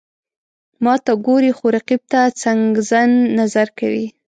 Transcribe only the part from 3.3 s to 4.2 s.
نظر کوي.